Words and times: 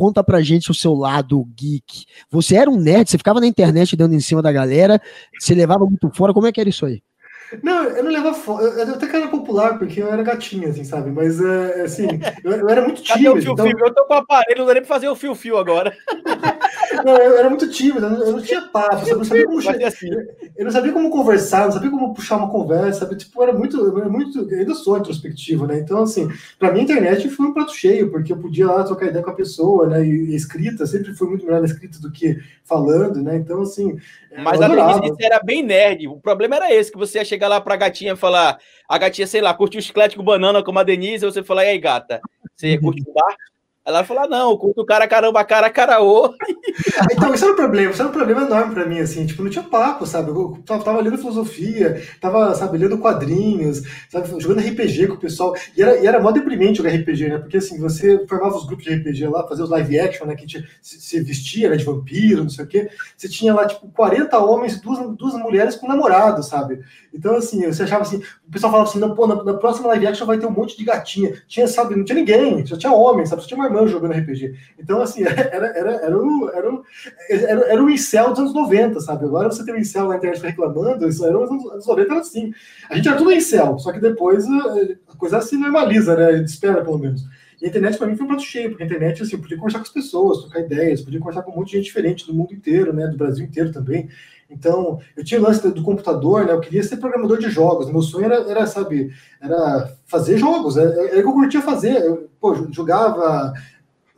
conta 0.00 0.24
pra 0.24 0.40
gente 0.40 0.70
o 0.70 0.74
seu 0.74 0.94
lado 0.94 1.46
geek. 1.54 2.06
Você 2.30 2.56
era 2.56 2.70
um 2.70 2.76
nerd, 2.80 3.10
você 3.10 3.18
ficava 3.18 3.38
na 3.38 3.46
internet 3.46 3.94
dando 3.94 4.14
em 4.14 4.20
cima 4.20 4.40
da 4.40 4.50
galera, 4.50 4.98
você 5.38 5.54
levava 5.54 5.84
muito 5.84 6.10
fora, 6.14 6.32
como 6.32 6.46
é 6.46 6.52
que 6.52 6.58
era 6.58 6.70
isso 6.70 6.86
aí? 6.86 7.02
Não, 7.62 7.82
eu 7.84 8.02
não 8.02 8.10
levava 8.10 8.34
fora. 8.34 8.64
Eu, 8.64 8.94
até 8.94 9.06
que 9.06 9.14
era 9.14 9.28
popular, 9.28 9.78
porque 9.78 10.00
eu 10.00 10.10
era 10.10 10.22
gatinho, 10.22 10.70
assim, 10.70 10.84
sabe? 10.84 11.10
Mas, 11.10 11.38
é, 11.38 11.82
assim, 11.82 12.06
eu, 12.42 12.52
eu, 12.52 12.68
era 12.70 12.80
muito 12.80 13.02
tímido. 13.02 13.42
Fio 13.42 13.42
-fio? 13.42 13.52
Então... 13.52 13.66
Eu 13.66 13.94
tô 13.94 14.06
com 14.06 14.14
o 14.14 14.16
aparelho, 14.16 14.60
não 14.60 14.66
dá 14.66 14.72
nem 14.72 14.82
pra 14.82 14.94
fazer 14.94 15.08
o 15.08 15.16
fio-fio 15.16 15.58
agora. 15.58 15.94
não, 17.04 17.16
eu 17.16 17.38
era 17.38 17.48
muito 17.48 17.68
tímido, 17.70 18.06
eu 18.06 18.32
não, 18.32 18.42
tinha 18.42 18.62
papo, 18.62 19.08
eu 19.08 19.18
não 19.18 19.24
sabia 19.24 19.46
como 19.46 19.58
assim. 19.58 20.10
Eu 20.56 20.64
não 20.64 20.70
sabia 20.70 20.92
como 20.92 21.10
conversar, 21.10 21.64
não 21.64 21.72
sabia 21.72 21.90
como 21.90 22.14
puxar 22.14 22.36
uma 22.36 22.50
conversa, 22.50 23.00
sabe? 23.00 23.16
Tipo, 23.16 23.42
era 23.42 23.52
muito, 23.52 23.98
era 23.98 24.08
muito, 24.08 24.48
eu 24.50 24.58
ainda 24.58 24.74
sou 24.74 24.98
introspectivo, 24.98 25.66
né? 25.66 25.78
Então, 25.78 26.02
assim, 26.02 26.28
pra 26.58 26.72
mim 26.72 26.80
a 26.80 26.82
internet 26.82 27.28
foi 27.30 27.46
um 27.46 27.52
prato 27.52 27.74
cheio, 27.74 28.10
porque 28.10 28.32
eu 28.32 28.36
podia 28.36 28.66
lá 28.66 28.84
trocar 28.84 29.06
ideia 29.06 29.24
com 29.24 29.30
a 29.30 29.34
pessoa, 29.34 29.88
né? 29.88 30.04
E, 30.04 30.34
escrita, 30.34 30.86
sempre 30.86 31.14
fui 31.14 31.28
muito 31.28 31.44
melhor 31.44 31.60
na 31.60 31.66
escrita 31.66 31.98
do 32.00 32.10
que 32.10 32.38
falando, 32.64 33.22
né? 33.22 33.36
Então, 33.36 33.62
assim. 33.62 33.98
Mas 34.38 34.60
a 34.60 34.68
Denise 34.68 35.16
era 35.20 35.40
bem 35.42 35.62
nerd. 35.62 36.08
O 36.08 36.20
problema 36.20 36.56
era 36.56 36.72
esse, 36.72 36.90
que 36.90 36.98
você 36.98 37.18
ia 37.18 37.24
chegar 37.24 37.48
lá 37.48 37.60
pra 37.60 37.76
gatinha 37.76 38.12
e 38.12 38.16
falar, 38.16 38.58
a 38.88 38.98
gatinha, 38.98 39.26
sei 39.26 39.40
lá, 39.40 39.52
curtiu 39.54 39.80
o 39.80 39.82
chiclete 39.82 40.16
com 40.16 40.22
banana 40.22 40.62
como 40.62 40.78
a 40.78 40.82
Denise, 40.82 41.24
e 41.24 41.30
você 41.30 41.42
falar, 41.42 41.64
e 41.64 41.68
aí, 41.68 41.78
gata, 41.78 42.20
você 42.54 42.78
curte 42.78 43.02
o 43.06 43.12
bar? 43.12 43.36
Ela 43.90 44.04
falou: 44.04 44.28
não, 44.28 44.56
curto 44.56 44.84
cara 44.84 45.06
caramba, 45.08 45.44
cara 45.44 45.68
caraô. 45.70 46.34
Então, 47.12 47.34
isso 47.34 47.44
era 47.44 47.52
um 47.52 47.56
problema, 47.56 47.90
isso 47.90 48.00
era 48.00 48.08
um 48.08 48.12
problema 48.12 48.42
enorme 48.42 48.74
pra 48.74 48.86
mim, 48.86 48.98
assim, 49.00 49.26
tipo, 49.26 49.42
não 49.42 49.50
tinha 49.50 49.64
papo, 49.64 50.06
sabe? 50.06 50.30
Eu 50.30 50.58
tava, 50.64 50.82
tava 50.82 51.00
lendo 51.00 51.18
filosofia, 51.18 52.02
tava, 52.20 52.54
sabe, 52.54 52.78
lendo 52.78 52.98
quadrinhos, 52.98 53.82
sabe, 54.08 54.28
jogando 54.40 54.60
RPG 54.60 55.08
com 55.08 55.14
o 55.14 55.18
pessoal. 55.18 55.54
E 55.76 55.82
era, 55.82 55.98
e 55.98 56.06
era 56.06 56.20
mó 56.20 56.30
deprimente 56.30 56.78
jogar 56.78 56.90
RPG, 56.90 57.28
né? 57.28 57.38
Porque 57.38 57.58
assim, 57.58 57.78
você 57.78 58.26
formava 58.26 58.56
os 58.56 58.66
grupos 58.66 58.84
de 58.84 58.94
RPG 58.94 59.26
lá, 59.28 59.46
fazia 59.46 59.64
os 59.64 59.70
live 59.70 59.98
action, 59.98 60.26
né? 60.26 60.34
Que 60.34 60.46
tinha, 60.46 60.64
se, 60.80 61.00
se 61.00 61.20
vestia, 61.20 61.70
né, 61.70 61.76
de 61.76 61.84
vampiro, 61.84 62.42
não 62.42 62.50
sei 62.50 62.64
o 62.64 62.68
quê. 62.68 62.88
Você 63.16 63.28
tinha 63.28 63.54
lá, 63.54 63.66
tipo, 63.66 63.88
40 63.88 64.38
homens 64.38 64.80
duas, 64.80 64.98
duas 65.16 65.34
mulheres 65.34 65.76
com 65.76 65.88
namorado, 65.88 66.42
sabe? 66.42 66.80
Então, 67.12 67.36
assim, 67.36 67.66
você 67.66 67.82
achava 67.82 68.02
assim, 68.02 68.22
o 68.46 68.50
pessoal 68.50 68.72
falava 68.72 68.88
assim, 68.88 68.98
não, 68.98 69.14
pô, 69.14 69.26
na, 69.26 69.42
na, 69.42 69.54
próxima 69.54 69.88
live 69.88 70.06
action 70.06 70.26
vai 70.26 70.38
ter 70.38 70.46
um 70.46 70.50
monte 70.50 70.76
de 70.76 70.84
gatinha. 70.84 71.34
Tinha, 71.46 71.66
sabe, 71.66 71.96
não 71.96 72.04
tinha 72.04 72.16
ninguém, 72.16 72.64
só 72.66 72.76
tinha 72.76 72.92
homem, 72.92 73.26
sabe? 73.26 73.42
Só 73.42 73.48
tinha 73.48 73.58
uma 73.58 73.66
irmã 73.66 73.79
jogando 73.86 74.12
RPG. 74.12 74.54
Então, 74.78 75.00
assim, 75.00 75.22
era, 75.26 75.66
era, 75.66 75.90
era, 76.04 76.18
um, 76.18 76.48
era, 76.48 76.70
um, 76.70 76.82
era, 77.28 77.72
era 77.72 77.82
um 77.82 77.90
incel 77.90 78.30
dos 78.30 78.40
anos 78.40 78.54
90, 78.54 79.00
sabe? 79.00 79.24
Agora 79.24 79.50
você 79.50 79.64
tem 79.64 79.74
um 79.74 79.78
incel 79.78 80.08
na 80.08 80.16
internet 80.16 80.42
reclamando, 80.42 81.08
isso 81.08 81.24
era 81.24 81.32
nos 81.38 81.50
anos 81.50 81.86
90 81.86 82.10
era 82.12 82.20
assim. 82.20 82.52
A 82.88 82.96
gente 82.96 83.08
era 83.08 83.16
tudo 83.16 83.32
incel, 83.32 83.78
só 83.78 83.92
que 83.92 84.00
depois 84.00 84.44
eh, 84.44 84.96
a 85.08 85.16
coisa 85.16 85.40
se 85.40 85.56
normaliza, 85.56 86.16
né? 86.16 86.42
Espera, 86.42 86.84
pelo 86.84 86.98
menos. 86.98 87.22
E 87.60 87.66
a 87.66 87.68
internet 87.68 87.98
para 87.98 88.06
mim 88.06 88.16
foi 88.16 88.24
um 88.24 88.28
prato 88.28 88.42
cheio, 88.42 88.70
porque 88.70 88.82
a 88.82 88.86
internet, 88.86 89.22
assim, 89.22 89.34
eu 89.34 89.40
podia 89.40 89.56
conversar 89.56 89.78
com 89.78 89.84
as 89.84 89.92
pessoas, 89.92 90.38
trocar 90.38 90.60
ideias, 90.60 91.02
podia 91.02 91.20
conversar 91.20 91.42
com 91.42 91.52
um 91.52 91.56
monte 91.56 91.72
de 91.72 91.76
gente 91.76 91.84
diferente 91.84 92.26
do 92.26 92.32
mundo 92.32 92.54
inteiro, 92.54 92.92
né? 92.92 93.06
Do 93.06 93.18
Brasil 93.18 93.44
inteiro 93.44 93.70
também. 93.70 94.08
Então, 94.50 94.98
eu 95.16 95.24
tinha 95.24 95.40
o 95.40 95.42
lance 95.42 95.66
do 95.70 95.82
computador, 95.82 96.44
né? 96.44 96.52
Eu 96.52 96.60
queria 96.60 96.82
ser 96.82 96.96
programador 96.96 97.38
de 97.38 97.48
jogos. 97.48 97.90
Meu 97.90 98.02
sonho 98.02 98.24
era, 98.24 98.50
era 98.50 98.66
sabe, 98.66 99.12
era 99.40 99.96
fazer 100.06 100.38
jogos. 100.38 100.76
Era, 100.76 100.90
era 100.90 101.18
o 101.20 101.22
que 101.22 101.28
eu 101.28 101.32
curtia 101.32 101.62
fazer. 101.62 102.04
Eu, 102.04 102.28
pô, 102.40 102.54
jogava 102.72 103.54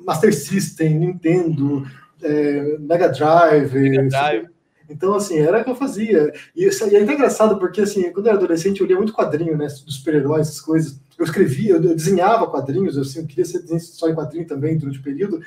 Master 0.01 0.35
System, 0.35 0.99
Nintendo, 0.99 1.87
é, 2.23 2.79
Mega 2.79 3.09
Drive. 3.09 3.75
Mega 3.75 4.09
Drive. 4.09 4.47
Então, 4.89 5.15
assim, 5.15 5.39
era 5.39 5.61
o 5.61 5.65
que 5.65 5.71
eu 5.71 5.77
fazia. 5.77 6.33
E, 6.57 6.65
e 6.65 6.97
é 6.97 7.03
engraçado, 7.03 7.59
porque, 7.59 7.83
assim, 7.83 8.11
quando 8.11 8.27
eu 8.27 8.31
era 8.31 8.39
adolescente, 8.39 8.81
eu 8.81 8.87
lia 8.87 8.97
muito 8.97 9.13
quadrinho, 9.13 9.57
né? 9.57 9.67
Dos 9.67 9.97
super-heróis, 9.97 10.49
essas 10.49 10.61
coisas. 10.61 11.01
Eu 11.19 11.25
escrevia, 11.25 11.75
eu 11.75 11.81
desenhava 11.81 12.47
quadrinhos, 12.47 12.97
assim, 12.97 13.21
eu 13.21 13.27
queria 13.27 13.45
ser 13.45 13.63
só 13.79 14.09
em 14.09 14.15
quadrinho 14.15 14.47
também 14.47 14.77
durante 14.77 14.99
o 14.99 15.03
período. 15.03 15.41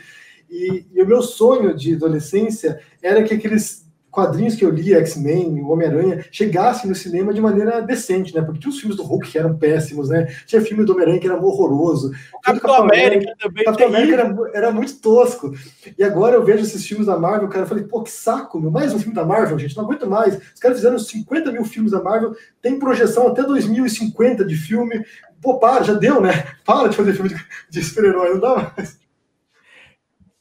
E, 0.50 0.86
e 0.94 1.02
o 1.02 1.08
meu 1.08 1.22
sonho 1.22 1.76
de 1.76 1.96
adolescência 1.96 2.80
era 3.02 3.24
que 3.24 3.34
aqueles 3.34 3.85
quadrinhos 4.16 4.56
que 4.56 4.64
eu 4.64 4.70
li, 4.70 4.94
X-Men, 4.94 5.62
Homem-Aranha, 5.62 6.24
chegassem 6.32 6.90
no 6.90 6.96
cinema 6.96 7.34
de 7.34 7.42
maneira 7.42 7.82
decente, 7.82 8.34
né? 8.34 8.42
Porque 8.42 8.62
tinha 8.62 8.72
os 8.72 8.80
filmes 8.80 8.96
do 8.96 9.04
Hulk 9.04 9.30
que 9.30 9.38
eram 9.38 9.58
péssimos, 9.58 10.08
né? 10.08 10.26
Tinha 10.48 10.62
filme 10.62 10.86
do 10.86 10.94
Homem-Aranha 10.94 11.20
que 11.20 11.28
era 11.28 11.36
horroroso. 11.36 12.14
O 12.34 12.40
Capitão, 12.40 12.70
Capitão 12.70 12.76
América, 12.76 13.10
América 13.10 13.36
também. 13.38 13.66
Capitão 13.66 13.88
América 13.88 14.14
era, 14.14 14.36
era, 14.54 14.72
muito 14.72 15.02
tosco. 15.02 15.54
E 15.98 16.02
agora 16.02 16.36
eu 16.36 16.46
vejo 16.46 16.64
esses 16.64 16.86
filmes 16.88 17.08
da 17.08 17.20
Marvel, 17.20 17.50
cara, 17.50 17.66
eu 17.66 17.68
falei, 17.68 17.84
pô, 17.84 18.02
que 18.02 18.10
saco, 18.10 18.58
meu. 18.58 18.72
Mais 18.72 18.94
um 18.94 19.00
filme 19.00 19.14
da 19.14 19.26
Marvel, 19.26 19.60
gente, 19.60 19.76
não 19.76 19.84
aguento 19.84 20.10
mais. 20.10 20.38
Os 20.38 20.62
caras 20.62 20.78
fizeram 20.78 20.98
50 20.98 21.52
mil 21.52 21.66
filmes 21.66 21.92
da 21.92 22.02
Marvel, 22.02 22.34
tem 22.62 22.80
projeção 22.80 23.28
até 23.28 23.44
2050 23.44 24.46
de 24.46 24.56
filme. 24.56 25.06
Pô, 25.42 25.60
para, 25.60 25.84
já 25.84 25.94
deu, 25.94 26.22
né? 26.22 26.46
Para 26.64 26.88
de 26.88 26.96
fazer 26.96 27.12
filme 27.12 27.30
de, 27.30 27.36
de 27.70 27.84
super-herói, 27.84 28.36
não 28.36 28.40
dá 28.40 28.72
mais. 28.78 28.98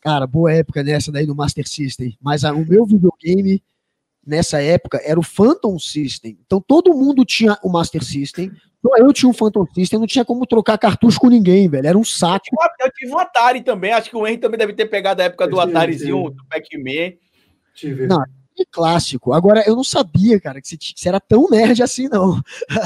Cara, 0.04 0.26
boa 0.26 0.52
época 0.52 0.82
nessa 0.82 1.10
daí 1.10 1.24
do 1.24 1.34
Master 1.34 1.66
System. 1.66 2.14
Mas 2.20 2.44
a, 2.44 2.52
o 2.52 2.66
meu 2.66 2.84
videogame 2.84 3.62
nessa 4.26 4.60
época 4.60 5.00
era 5.02 5.18
o 5.18 5.22
Phantom 5.22 5.78
System. 5.78 6.38
Então 6.44 6.60
todo 6.60 6.92
mundo 6.92 7.24
tinha 7.24 7.58
o 7.62 7.70
Master 7.70 8.04
System. 8.04 8.52
Então 8.78 8.98
eu 8.98 9.10
tinha 9.14 9.30
um 9.30 9.32
Phantom 9.32 9.66
System, 9.74 9.98
não 9.98 10.06
tinha 10.06 10.26
como 10.26 10.46
trocar 10.46 10.76
cartucho 10.76 11.18
com 11.18 11.28
ninguém, 11.28 11.70
velho. 11.70 11.86
Era 11.86 11.96
um 11.96 12.04
saco. 12.04 12.44
Eu 12.78 12.92
tive 12.92 13.12
um 13.12 13.18
Atari 13.18 13.62
também. 13.62 13.92
Acho 13.92 14.10
que 14.10 14.16
o 14.16 14.26
Henry 14.26 14.36
também 14.36 14.58
deve 14.58 14.74
ter 14.74 14.84
pegado 14.84 15.22
a 15.22 15.24
época 15.24 15.48
do 15.48 15.58
Atarizinho, 15.58 16.28
do 16.28 16.44
Pac-Man. 16.50 17.14
Não, 18.06 18.22
é 18.58 18.64
clássico. 18.70 19.32
Agora, 19.32 19.64
eu 19.66 19.74
não 19.74 19.84
sabia, 19.84 20.40
cara, 20.40 20.60
que 20.60 20.68
você, 20.68 21.08
era 21.08 21.20
tão 21.20 21.48
nerd 21.50 21.82
assim, 21.82 22.08
não. 22.08 22.40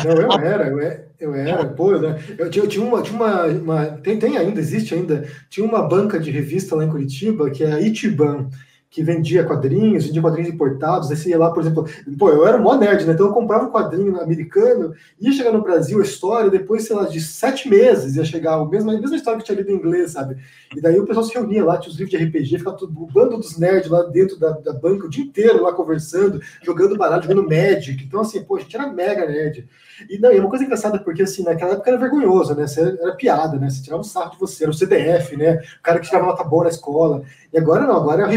Não, 0.04 0.12
eu 0.12 0.32
era, 0.40 0.68
eu 0.68 0.80
era, 0.80 1.08
eu 1.20 1.34
era 1.34 1.64
pô, 1.66 1.98
né? 1.98 2.18
eu, 2.38 2.50
tinha, 2.50 2.64
eu 2.64 2.68
tinha, 2.68 2.84
uma, 2.84 3.02
tinha 3.02 3.16
uma, 3.16 3.44
uma, 3.46 3.86
tem, 3.98 4.18
tem 4.18 4.36
ainda, 4.36 4.60
existe 4.60 4.94
ainda, 4.94 5.28
tinha 5.50 5.66
uma 5.66 5.82
banca 5.82 6.18
de 6.18 6.30
revista 6.30 6.74
lá 6.74 6.84
em 6.84 6.90
Curitiba, 6.90 7.50
que 7.50 7.64
é 7.64 7.72
a 7.72 7.80
Itiban, 7.80 8.48
que 8.90 9.02
vendia 9.02 9.44
quadrinhos, 9.44 10.06
vendia 10.06 10.22
quadrinhos 10.22 10.50
importados, 10.50 11.10
aí 11.10 11.30
ia 11.30 11.38
lá, 11.38 11.50
por 11.50 11.60
exemplo, 11.60 11.86
pô, 12.18 12.30
eu 12.30 12.46
era 12.46 12.56
mó 12.56 12.74
nerd, 12.74 13.04
né? 13.04 13.12
Então 13.12 13.26
eu 13.26 13.32
comprava 13.32 13.66
um 13.66 13.70
quadrinho 13.70 14.18
americano, 14.20 14.94
ia 15.20 15.32
chegar 15.32 15.52
no 15.52 15.62
Brasil 15.62 16.00
a 16.00 16.02
história, 16.02 16.50
depois, 16.50 16.86
sei 16.86 16.96
lá, 16.96 17.04
de 17.04 17.20
sete 17.20 17.68
meses 17.68 18.16
ia 18.16 18.24
chegar 18.24 18.54
a 18.54 18.64
mesma, 18.64 18.94
a 18.94 19.00
mesma 19.00 19.16
história 19.16 19.38
que 19.38 19.44
tinha 19.44 19.58
lido 19.58 19.70
em 19.70 19.74
inglês, 19.74 20.12
sabe? 20.12 20.38
E 20.74 20.80
daí 20.80 20.98
o 20.98 21.06
pessoal 21.06 21.24
se 21.24 21.34
reunia 21.34 21.64
lá, 21.64 21.76
tinha 21.76 21.92
os 21.92 21.98
livros 21.98 22.18
de 22.18 22.24
RPG, 22.24 22.58
ficava 22.58 22.76
tudo, 22.76 23.02
o 23.02 23.06
bando 23.06 23.36
dos 23.36 23.58
nerds 23.58 23.90
lá 23.90 24.02
dentro 24.04 24.38
da, 24.38 24.52
da 24.52 24.72
banca 24.72 25.06
o 25.06 25.10
dia 25.10 25.24
inteiro 25.24 25.62
lá 25.62 25.72
conversando, 25.72 26.40
jogando 26.62 26.96
baralho, 26.96 27.22
jogando 27.22 27.48
Magic. 27.48 28.02
Então, 28.02 28.20
assim, 28.20 28.42
pô, 28.42 28.56
a 28.56 28.60
gente 28.60 28.74
era 28.74 28.90
mega 28.90 29.26
nerd. 29.26 29.68
E 30.08 30.18
não, 30.18 30.32
e 30.32 30.38
uma 30.38 30.48
coisa 30.48 30.64
engraçada, 30.64 30.98
porque 30.98 31.22
assim, 31.22 31.42
naquela 31.42 31.72
época 31.72 31.90
era 31.90 31.98
vergonhoso, 31.98 32.54
né? 32.54 32.66
Você 32.66 32.80
era, 32.80 32.98
era 33.00 33.12
piada, 33.16 33.58
né? 33.58 33.68
Você 33.68 33.82
tirava 33.82 34.00
um 34.00 34.04
sarro 34.04 34.32
de 34.32 34.38
você, 34.38 34.64
era 34.64 34.70
o 34.70 34.74
CDF, 34.74 35.36
né? 35.36 35.60
O 35.78 35.82
cara 35.82 35.98
que 35.98 36.06
tirava 36.06 36.26
nota 36.26 36.44
boa 36.44 36.64
na 36.64 36.70
escola. 36.70 37.22
E 37.52 37.58
agora 37.58 37.86
não, 37.86 37.96
agora 37.96 38.22
é 38.22 38.26
o 38.26 38.28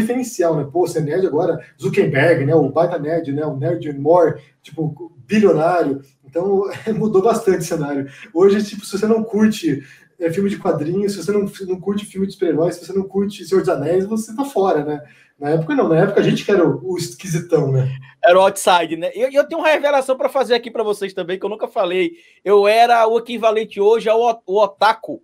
referencial, 0.42 0.56
né? 0.56 0.68
Pô, 0.70 0.86
você 0.86 0.98
é 0.98 1.02
nerd 1.02 1.26
agora, 1.26 1.64
Zuckerberg, 1.80 2.44
né? 2.44 2.54
O 2.54 2.68
baita 2.68 2.98
nerd, 2.98 3.32
né? 3.32 3.44
O 3.46 3.56
nerd 3.56 3.92
more, 3.98 4.40
tipo, 4.62 5.12
bilionário. 5.26 6.02
Então 6.24 6.64
mudou 6.94 7.22
bastante 7.22 7.60
o 7.60 7.64
cenário. 7.64 8.08
Hoje, 8.34 8.62
tipo, 8.64 8.84
se 8.84 8.98
você 8.98 9.06
não 9.06 9.22
curte 9.22 9.82
é, 10.18 10.30
filme 10.30 10.50
de 10.50 10.58
quadrinhos, 10.58 11.12
se 11.12 11.22
você 11.22 11.32
não, 11.32 11.46
não 11.68 11.80
curte 11.80 12.04
filme 12.04 12.26
de 12.26 12.32
super-heróis, 12.32 12.76
se 12.76 12.86
você 12.86 12.92
não 12.92 13.04
curte 13.04 13.44
Senhor 13.44 13.60
dos 13.60 13.68
Anéis, 13.68 14.04
você 14.04 14.34
tá 14.34 14.44
fora, 14.44 14.84
né? 14.84 15.00
Na 15.38 15.50
época 15.50 15.74
não, 15.74 15.88
na 15.88 15.98
época 15.98 16.20
a 16.20 16.22
gente 16.22 16.44
que 16.44 16.50
era 16.50 16.64
o, 16.64 16.92
o 16.92 16.96
esquisitão, 16.96 17.72
né? 17.72 17.88
Era 18.22 18.38
o 18.38 18.42
outside, 18.42 18.96
né? 18.96 19.10
E 19.14 19.20
eu, 19.20 19.30
eu, 19.32 19.48
tenho 19.48 19.60
uma 19.60 19.68
revelação 19.68 20.16
para 20.16 20.28
fazer 20.28 20.54
aqui 20.54 20.70
para 20.70 20.84
vocês 20.84 21.12
também, 21.12 21.38
que 21.38 21.44
eu 21.44 21.50
nunca 21.50 21.66
falei. 21.66 22.12
Eu 22.44 22.68
era 22.68 23.06
o 23.08 23.18
equivalente 23.18 23.80
hoje 23.80 24.08
ao 24.08 24.42
o 24.46 24.62
otaku, 24.62 25.20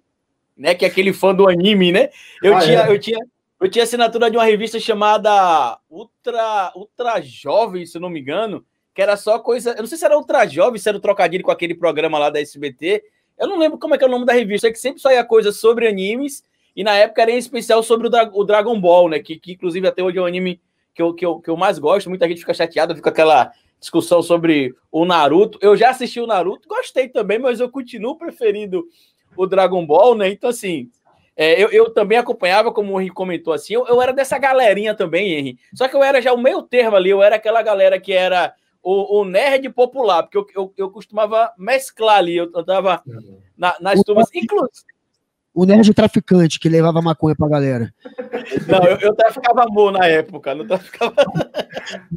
né? 0.56 0.75
Que 0.75 0.85
é 0.85 0.89
aquele 0.89 1.12
fã 1.12 1.33
do 1.33 1.49
anime, 1.49 1.93
né? 1.93 2.09
Eu, 2.43 2.56
ah, 2.56 2.61
tinha, 2.61 2.81
é? 2.81 2.91
eu, 2.91 2.99
tinha, 2.99 3.19
eu 3.60 3.69
tinha 3.69 3.82
assinatura 3.82 4.30
de 4.30 4.36
uma 4.36 4.44
revista 4.44 4.78
chamada 4.78 5.78
Ultra, 5.91 6.72
Ultra 6.76 7.20
Jovem, 7.20 7.84
se 7.84 7.98
não 7.98 8.08
me 8.08 8.20
engano, 8.20 8.64
que 8.94 9.02
era 9.02 9.16
só 9.16 9.38
coisa. 9.38 9.72
Eu 9.72 9.78
não 9.78 9.86
sei 9.86 9.98
se 9.98 10.04
era 10.04 10.16
Ultra 10.16 10.46
Jovem, 10.46 10.80
se 10.80 10.88
era 10.88 11.00
trocadilho 11.00 11.44
com 11.44 11.50
aquele 11.50 11.74
programa 11.74 12.19
lá 12.19 12.30
da 12.30 12.41
SBT. 12.41 13.02
Eu 13.38 13.49
não 13.49 13.58
lembro 13.58 13.78
como 13.78 13.94
é 13.94 13.99
que 13.99 14.05
é 14.05 14.06
o 14.06 14.10
nome 14.10 14.25
da 14.25 14.32
revista, 14.32 14.69
é 14.69 14.72
que 14.72 14.78
sempre 14.78 15.00
saía 15.00 15.25
coisa 15.25 15.52
sobre 15.52 15.88
animes 15.88 16.43
e 16.75 16.84
na 16.84 16.94
época 16.94 17.22
era 17.22 17.32
em 17.32 17.38
especial 17.38 17.82
sobre 17.82 18.06
o, 18.06 18.10
Dra 18.10 18.31
o 18.32 18.44
Dragon 18.44 18.81
Ball, 18.81 19.08
né? 19.08 19.19
Que, 19.19 19.37
que, 19.37 19.52
inclusive 19.52 19.87
até 19.87 20.02
hoje 20.02 20.19
é 20.19 20.22
um 20.22 20.26
anime 20.26 20.61
que 20.94 21.02
eu, 21.02 21.12
que, 21.12 21.26
eu, 21.26 21.40
que 21.40 21.50
eu 21.50 21.56
mais 21.56 21.78
gosto. 21.78 22.08
Muita 22.08 22.28
gente 22.28 22.40
fica 22.40 22.54
chateada, 22.54 22.94
fica 22.94 23.11
aquela 23.11 23.52
discussão 23.81 24.22
sobre 24.22 24.75
o 24.90 25.04
Naruto. 25.04 25.58
Eu 25.61 25.76
já 25.76 25.90
assisti 25.90 26.20
o 26.20 26.26
Naruto, 26.26 26.69
gostei 26.69 27.08
também, 27.08 27.38
mas 27.38 27.58
eu 27.58 27.69
continuo 27.69 28.16
preferindo 28.16 28.87
o 29.37 29.46
Dragon 29.46 29.84
Ball, 29.84 30.14
né? 30.14 30.28
Então, 30.28 30.50
assim, 30.50 30.88
é, 31.40 31.62
eu, 31.62 31.70
eu, 31.70 31.90
também 31.90 32.19
acompanhava, 32.19 32.73
como 32.73 32.93
o 32.93 33.00
Henrique 33.00 33.14
comentou 33.14 33.52
assim, 33.52 33.75
eu, 33.75 33.87
eu, 33.87 34.02
era 34.02 34.12
dessa 34.12 34.37
galerinha 34.37 34.93
também, 34.93 35.35
Henrique. 35.35 35.62
Só 35.73 35.87
que 35.87 35.94
eu 35.94 36.02
era 36.02 36.20
já 36.20 36.32
o 36.32 36.37
meio 36.37 36.62
termo 36.64 36.96
ali, 36.96 37.11
eu 37.11 37.23
era 37.23 37.37
aquela 37.37 37.62
galera 37.62 38.00
que 38.00 38.12
era 38.12 38.52
o, 38.82 39.20
o 39.20 39.25
nerd 39.25 39.70
popular, 39.70 40.25
porque 40.25 40.37
eu, 40.37 40.46
eu, 40.56 40.75
eu 40.76 40.90
costumava 40.90 41.52
mesclar 41.56 42.19
ali, 42.19 42.37
eu, 42.37 42.50
tava 42.64 43.05
na, 43.56 43.76
nas 43.81 44.02
turmas, 44.02 44.29
inclusive 44.35 44.99
o 45.55 45.64
nerd 45.64 45.93
traficante 45.93 46.61
que 46.61 46.69
levava 46.69 47.02
maconha 47.02 47.35
pra 47.35 47.49
galera. 47.49 47.93
Não, 48.69 48.85
eu, 48.85 48.96
eu 48.99 49.14
traficava 49.14 49.64
amor 49.64 49.90
na 49.90 50.06
época, 50.06 50.55
não 50.55 50.64
traficava. 50.64 51.14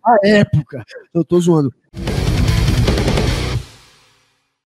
Na 0.03 0.17
época, 0.23 0.83
eu 1.11 1.23
tô 1.23 1.39
zoando. 1.39 1.73